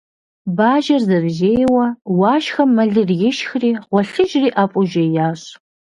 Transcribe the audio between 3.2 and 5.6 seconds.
ишхри гъуэлъыжри ӀэфӀу жеящ.